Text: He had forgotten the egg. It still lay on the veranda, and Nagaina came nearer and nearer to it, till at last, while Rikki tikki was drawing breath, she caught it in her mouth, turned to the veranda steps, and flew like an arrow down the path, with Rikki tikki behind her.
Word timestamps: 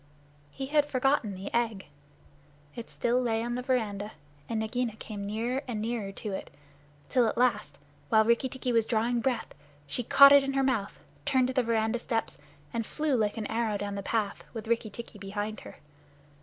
He 0.49 0.65
had 0.65 0.87
forgotten 0.87 1.35
the 1.35 1.53
egg. 1.55 1.85
It 2.75 2.89
still 2.89 3.21
lay 3.21 3.43
on 3.43 3.53
the 3.53 3.61
veranda, 3.61 4.13
and 4.49 4.59
Nagaina 4.59 4.95
came 4.95 5.27
nearer 5.27 5.61
and 5.67 5.79
nearer 5.79 6.11
to 6.13 6.31
it, 6.31 6.49
till 7.07 7.27
at 7.27 7.37
last, 7.37 7.77
while 8.09 8.25
Rikki 8.25 8.49
tikki 8.49 8.71
was 8.73 8.87
drawing 8.87 9.21
breath, 9.21 9.53
she 9.85 10.01
caught 10.01 10.31
it 10.31 10.43
in 10.43 10.53
her 10.53 10.63
mouth, 10.63 10.97
turned 11.23 11.49
to 11.49 11.53
the 11.53 11.61
veranda 11.61 11.99
steps, 11.99 12.39
and 12.73 12.83
flew 12.83 13.15
like 13.15 13.37
an 13.37 13.45
arrow 13.45 13.77
down 13.77 13.93
the 13.93 14.01
path, 14.01 14.43
with 14.53 14.67
Rikki 14.67 14.89
tikki 14.89 15.19
behind 15.19 15.59
her. 15.59 15.75